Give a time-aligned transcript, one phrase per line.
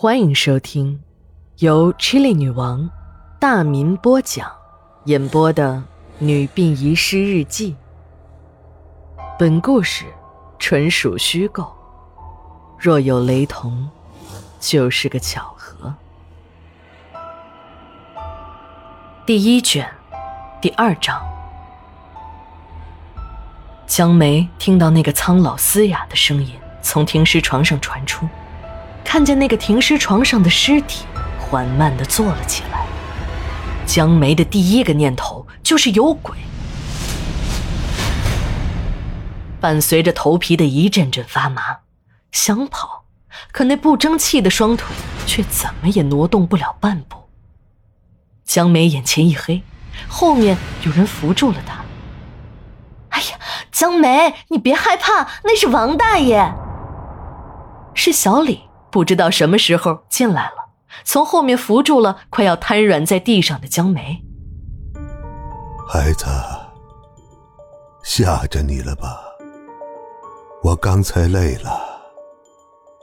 [0.00, 1.02] 欢迎收听
[1.56, 2.88] 由 Chili 女王
[3.40, 4.48] 大民播讲、
[5.06, 5.74] 演播的
[6.24, 7.72] 《女病遗失日记》。
[9.36, 10.04] 本故事
[10.56, 11.74] 纯属虚构，
[12.78, 13.88] 若有雷同，
[14.60, 15.92] 就是个巧合。
[19.26, 19.90] 第一卷，
[20.62, 21.20] 第二章。
[23.88, 28.28] 江梅听到那个苍老嘶哑的声音从停尸床上传出。
[29.10, 31.06] 看见那个停尸床上的尸体，
[31.40, 32.84] 缓慢地坐了起来。
[33.86, 36.36] 江梅的第一个念头就是有鬼，
[39.58, 41.78] 伴随着头皮的一阵阵发麻，
[42.32, 43.04] 想跑，
[43.50, 44.94] 可那不争气的双腿
[45.24, 47.16] 却怎么也挪动不了半步。
[48.44, 49.62] 江梅眼前一黑，
[50.06, 51.82] 后面有人扶住了她。
[53.08, 53.38] 哎呀，
[53.72, 56.52] 江梅，你别害怕，那是王大爷，
[57.94, 58.67] 是小李。
[58.90, 60.70] 不知道什么时候进来了，
[61.04, 64.22] 从后面扶住了快要瘫软在地上的江梅。
[65.88, 66.26] 孩子，
[68.02, 69.20] 吓着你了吧？
[70.62, 71.80] 我刚才累了，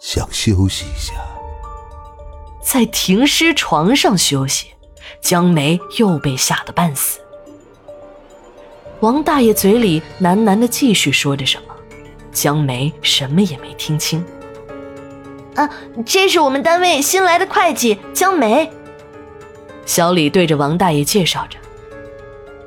[0.00, 1.14] 想休息一下。
[2.62, 4.68] 在停尸床上休息，
[5.20, 7.20] 江梅又被吓得半死。
[9.00, 11.74] 王大爷嘴里喃喃的继续说着什么，
[12.32, 14.24] 江梅什么也没听清。
[15.54, 15.70] 啊，
[16.04, 18.70] 这是我们单位新来的会计江梅。
[19.86, 21.58] 小李对着王大爷介绍着。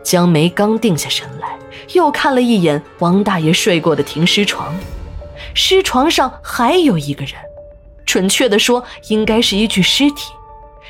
[0.04, 1.58] 江梅刚定下神来，
[1.94, 4.74] 又看了一眼王大爷睡过的停尸床，
[5.54, 7.34] 尸床上还有一个人，
[8.06, 10.32] 准确的说，应该是一具尸体，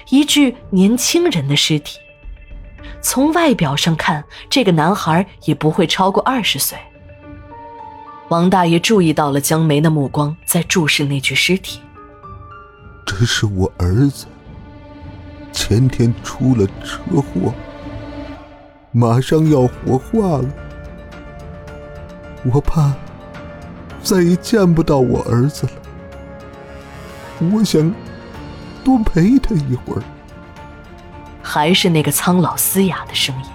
[0.09, 1.97] 一具年轻人的尸体。
[3.01, 6.77] 从外表上看，这个男孩也不会超过二十岁。
[8.27, 11.79] 王大爷注意到了江梅的目光在注视那具尸体。
[13.09, 14.25] 这是我儿子，
[15.53, 17.53] 前天出了车祸，
[18.91, 20.45] 马上要火化了。
[22.53, 22.93] 我怕
[24.03, 25.73] 再也见不到我儿子了，
[27.51, 27.91] 我想
[28.83, 30.03] 多陪他一会儿。
[31.41, 33.49] 还是那个苍老嘶哑的声音，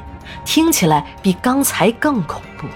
[0.47, 2.67] 听起来比刚才更恐怖。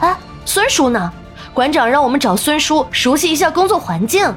[0.00, 1.12] 哎，孙叔呢？
[1.54, 4.32] 馆长让我们找孙叔熟悉一下工作环境。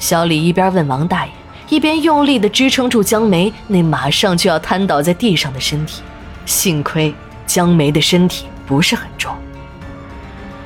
[0.00, 1.32] 小李一边问王大爷，
[1.68, 6.02] 一边用力地支撑住江梅那马上就要瘫倒在地上的身体。
[6.46, 7.14] 幸亏
[7.46, 9.32] 江梅的身体不是很重。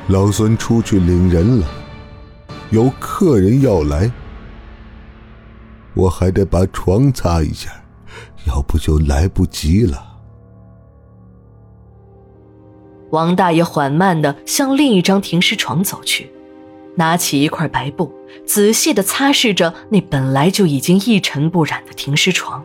[0.06, 1.66] 老孙出去领人了，
[2.70, 4.10] 有客人要来，
[5.94, 7.70] 我还得把床擦一下，
[8.46, 10.00] 要不就来不及了。
[13.10, 16.30] 王大爷缓慢地向另一张停尸床走去。
[16.96, 18.12] 拿起一块白布，
[18.46, 22.64] 仔细地擦拭着那本来就已经一尘不染的停尸床。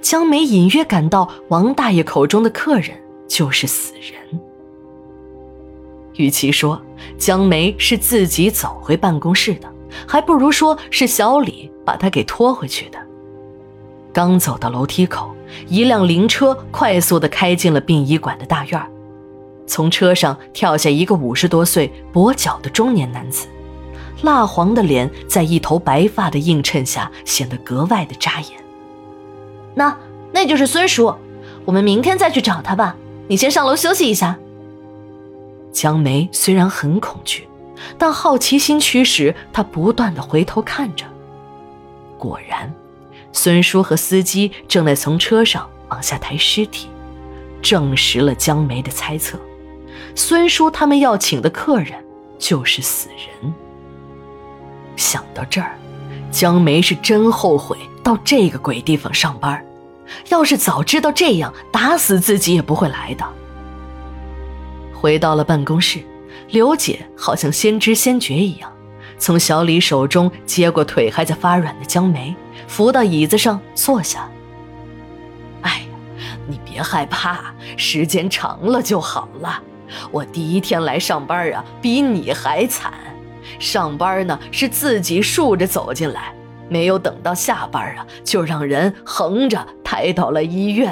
[0.00, 2.90] 江梅隐约感到，王大爷口中的客人
[3.26, 4.40] 就是死人。
[6.14, 6.80] 与其说
[7.16, 9.68] 江梅是自己走回办公室的，
[10.06, 12.98] 还不如说是小李把她给拖回去的。
[14.12, 15.34] 刚走到楼梯口，
[15.68, 18.90] 一辆灵车快速地开进了殡仪馆的大院儿。
[19.68, 23.46] 从车上跳下一个五十多岁、跛脚的中年男子，
[24.22, 28.50] 蜡黄的脸在一头白发的映衬下显得格外的扎眼。
[29.74, 29.96] 那
[30.32, 31.14] 那就是孙叔，
[31.64, 32.96] 我们明天再去找他吧。
[33.28, 34.36] 你先上楼休息一下。
[35.70, 37.46] 江梅虽然很恐惧，
[37.96, 41.04] 但好奇心驱使她不断的回头看着。
[42.18, 42.72] 果然，
[43.32, 46.88] 孙叔和司机正在从车上往下抬尸体，
[47.62, 49.38] 证实了江梅的猜测。
[50.18, 51.94] 孙叔他们要请的客人
[52.40, 53.54] 就是死人。
[54.96, 55.78] 想到这儿，
[56.28, 59.64] 江梅是真后悔到这个鬼地方上班。
[60.28, 63.24] 要是早知道这样，打死自己也不会来的。
[64.92, 66.00] 回到了办公室，
[66.48, 68.72] 刘姐好像先知先觉一样，
[69.20, 72.34] 从小李手中接过腿还在发软的江梅，
[72.66, 74.28] 扶到椅子上坐下。
[75.62, 79.62] 哎呀，你别害怕，时间长了就好了。
[80.10, 82.92] 我第一天来上班啊，比你还惨。
[83.58, 86.32] 上班呢是自己竖着走进来，
[86.68, 90.90] 没有等到下班啊，就让人横着抬到了医院。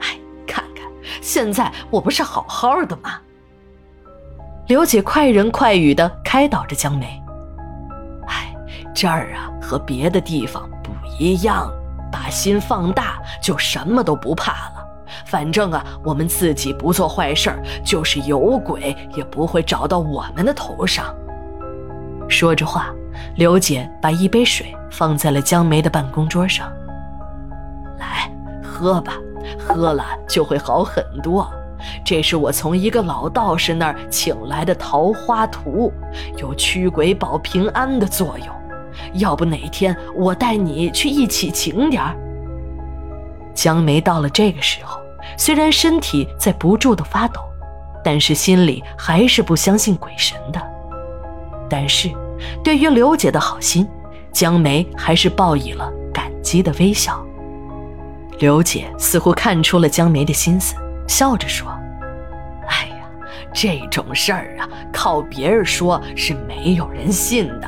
[0.00, 0.84] 哎，看看
[1.22, 3.20] 现在我不是好好的吗？
[4.68, 7.22] 刘姐快人快语的开导着江梅。
[8.26, 8.54] 哎，
[8.94, 11.72] 这儿啊和别的地方不一样，
[12.12, 14.75] 把心放大，就什么都不怕了。
[15.24, 21.14] 反正啊，我们自己不做坏事儿，就是有鬼也不会找到我们的头上。
[22.28, 22.90] 说着话，
[23.36, 26.70] 刘姐把一杯水放在了江梅的办公桌上。
[27.98, 28.30] 来，
[28.62, 29.14] 喝吧，
[29.58, 31.48] 喝了就会好很多。
[32.04, 35.92] 这是我从一个老道士那儿请来的桃花图，
[36.38, 38.48] 有驱鬼保平安的作用。
[39.12, 42.16] 要不哪天我带你去一起请点儿？
[43.56, 45.00] 江梅到了这个时候，
[45.36, 47.40] 虽然身体在不住的发抖，
[48.04, 50.62] 但是心里还是不相信鬼神的。
[51.68, 52.10] 但是，
[52.62, 53.88] 对于刘姐的好心，
[54.30, 57.20] 江梅还是报以了感激的微笑。
[58.38, 60.74] 刘姐似乎看出了江梅的心思，
[61.08, 61.66] 笑着说
[62.68, 63.08] ：“哎呀，
[63.54, 67.66] 这种事儿啊，靠别人说是没有人信的，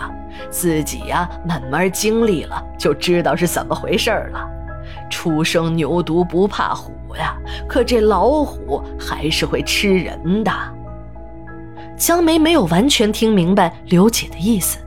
[0.51, 4.58] 自己呀慢慢经历了就知道是怎么回事了。
[5.11, 7.37] 初生牛犊不怕虎呀，
[7.69, 10.53] 可这老虎还是会吃人的。”
[11.97, 14.79] 江梅没有完全听明白刘姐的意思，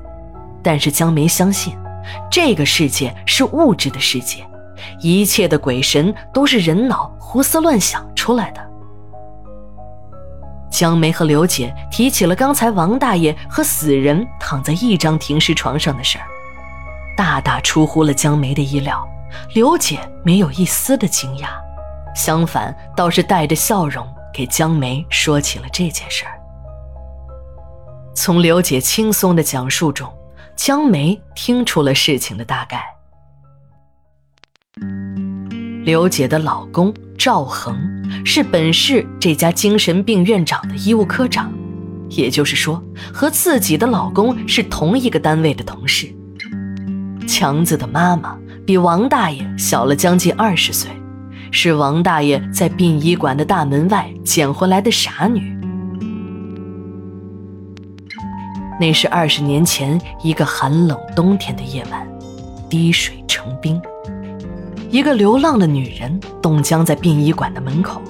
[0.63, 1.75] 但是江梅相信，
[2.31, 4.45] 这个世界是物质的世界，
[5.01, 8.61] 一切的鬼神都是人脑胡思乱想出来的。
[10.69, 16.23] 江梅和刘姐提起了刚才王大爷和死人躺在一张停尸床上的事儿，
[17.17, 19.05] 大大出乎了江梅的意料。
[19.53, 21.49] 刘姐没有一丝的惊讶，
[22.15, 26.39] 相反倒是带着笑容给江梅说起了这件事儿。
[28.13, 30.11] 从刘姐轻松的讲述中，
[30.55, 32.83] 江梅听出了事情的大概。
[35.83, 37.75] 刘姐的老公赵恒
[38.23, 41.51] 是本市这家精神病院长的医务科长，
[42.09, 46.13] 也就是说，和自己的老公是同一个单位的同事。
[47.27, 50.89] 强子的妈妈比王大爷小了将近二十岁，
[51.51, 55.41] 是王大爷在殡仪馆的大门外捡回来的傻女。
[58.79, 62.07] 那是二十年前一个寒冷冬天的夜晚，
[62.69, 63.81] 滴水成冰。
[64.89, 68.01] 一个流浪的女人冻僵在殡仪馆的门口，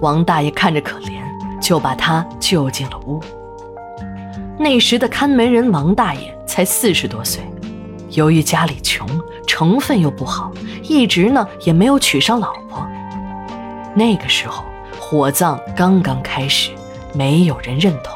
[0.00, 1.20] 王大爷看着可怜，
[1.60, 3.20] 就把她救进了屋。
[4.58, 7.42] 那时的看门人王大爷才四十多岁，
[8.10, 9.06] 由于家里穷，
[9.58, 12.86] 成分又不好，一直呢也没有娶上老婆。
[13.94, 14.66] 那个时候
[15.00, 16.72] 火葬刚刚开始，
[17.14, 18.14] 没有人认同。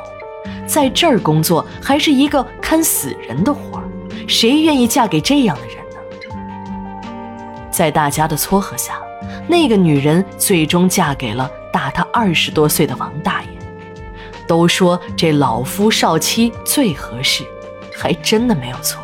[0.66, 3.88] 在这儿工作还是一个看死人的活儿，
[4.28, 7.08] 谁愿意嫁给这样的人呢？
[7.70, 9.00] 在大家的撮合下，
[9.48, 13.48] 那个女人最终嫁给了大她二十多岁的王大爷。
[14.46, 17.44] 都说这老夫少妻最合适，
[17.96, 18.99] 还真的没有错，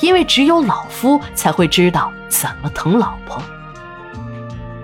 [0.00, 3.42] 因为只有老夫才会知道怎么疼老婆。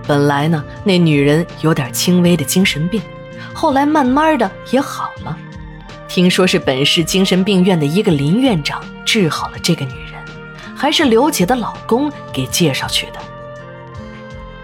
[0.07, 3.01] 本来呢，那女人有点轻微的精神病，
[3.53, 5.37] 后来慢慢的也好了。
[6.07, 10.23] 听说是本市精神病院的一个林院长治好了这个女人，
[10.75, 13.19] 还是刘姐的老公给介绍去的。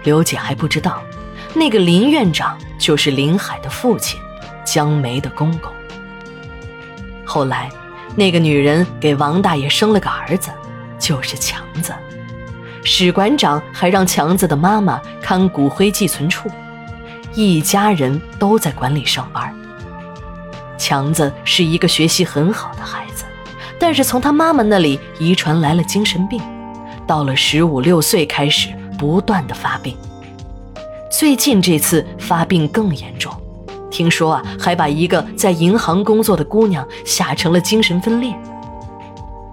[0.04, 1.02] 刘姐还不知道，
[1.54, 4.20] 那个林院长就是林海的父亲，
[4.64, 5.72] 江梅的公公。
[7.24, 7.70] 后来，
[8.14, 10.50] 那个女人给王大爷生了个儿子，
[10.98, 11.92] 就是强子。
[12.84, 16.50] 史馆长还让强子的妈妈看骨灰寄存处，
[17.34, 19.54] 一家人都在馆里上班。
[20.76, 23.24] 强子是一个学习很好的孩子，
[23.78, 26.42] 但是从他妈妈那里遗传来了精神病，
[27.06, 29.96] 到了十五六岁开始不断的发病。
[31.10, 33.32] 最近这次发病更严重，
[33.92, 38.34] 听说啊还把一个在银行工作的姑娘吓成了精神分裂。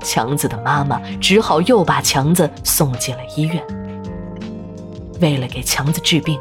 [0.02, 3.62] 强子的妈妈只好又把强子送进了医院。
[5.20, 6.40] 为了给强子治病，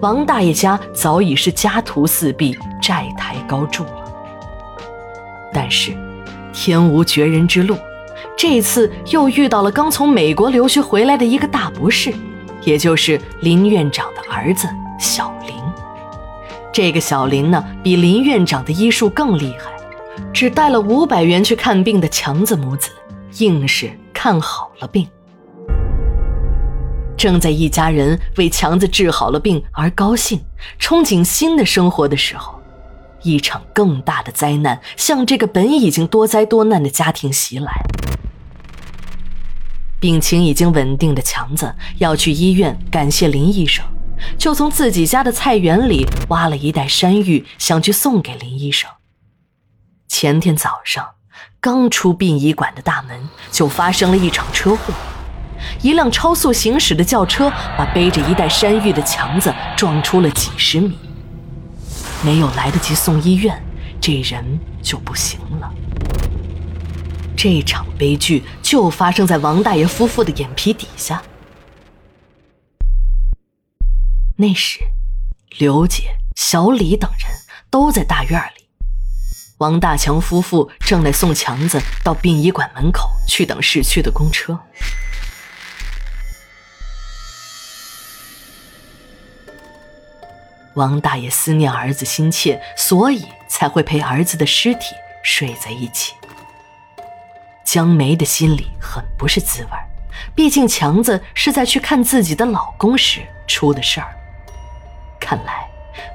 [0.00, 4.02] 王大爷家早已是家徒四壁，债台高筑了。
[5.52, 5.96] 但是，
[6.52, 7.76] 天无绝人之路，
[8.36, 12.12] 这次又遇到了刚从美国留学回来的一个大博士，
[12.64, 15.55] 也就是林院长的儿子小林。
[16.76, 19.72] 这个小林呢，比林院长的医术更厉害，
[20.30, 22.90] 只带了五百元去看病的强子母子，
[23.38, 25.08] 硬是看好了病。
[27.16, 30.38] 正在一家人为强子治好了病而高兴、
[30.78, 32.60] 憧憬新的生活的时候。
[33.22, 37.72] 一场更大的灾难向这个本已经多灾多难的家庭袭来。
[39.98, 43.82] 病情已经稳定的强子要去医院感谢林医生，
[44.38, 48.90] 就从自己家的菜园里挖了一袋山芋，想去送给林医生。
[50.08, 51.06] 前天早上
[51.60, 54.94] 刚出殡仪馆的大门，就发生了一场车祸，
[55.82, 60.96] 一辆超速行驶的轿车把背着一袋山芋的强子撞出了几十米。
[62.24, 63.60] 没有来得及送医院，
[64.00, 65.70] 这人就不行了。
[67.36, 71.22] 这场悲剧就发生在王大爷夫妇的眼皮底下。
[74.38, 74.80] 那时，
[75.58, 77.30] 刘姐、小李等人
[77.70, 78.68] 都在大院里，
[79.56, 84.60] 王大强夫妇正在送强子到殡仪馆门口去等市区的公车。
[90.74, 96.12] 王大爷思念儿子心切，所以才会陪儿子的尸体睡在一起。
[97.64, 99.70] 江梅的心里很不是滋味
[100.34, 104.15] 毕竟强子是在去看自己的老公时出的事儿。
[105.28, 105.68] 看来，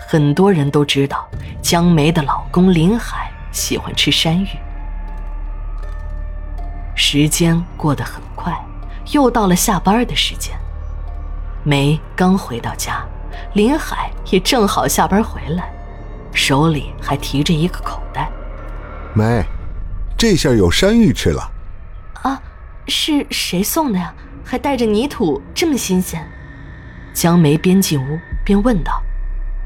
[0.08, 1.28] 很多人都知道
[1.62, 4.48] 江梅的老公林海喜欢吃山芋。
[6.96, 8.58] 时间过得很快，
[9.12, 10.58] 又到了下班的时间。
[11.66, 13.06] 梅刚回到家。
[13.54, 15.70] 林海也正好下班回来，
[16.34, 18.32] 手里还提着一个口袋。
[19.14, 19.44] 梅，
[20.18, 21.52] 这下有山芋吃了。
[22.22, 22.42] 啊，
[22.88, 24.14] 是谁送的呀？
[24.46, 26.26] 还带着泥土，这么新鲜。
[27.14, 29.01] 江梅边进屋边问道：“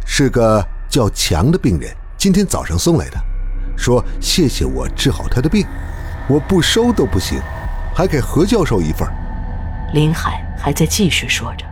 [0.06, 3.18] 是个叫强的病人，今天早上送来的，
[3.76, 5.66] 说谢谢我治好他的病，
[6.30, 7.42] 我不收都不行，
[7.94, 9.06] 还给何教授一份。”
[9.94, 11.66] 林海还在继续说着。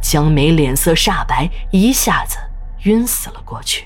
[0.00, 2.36] 江梅脸色煞白，一下子
[2.84, 3.84] 晕死了过去。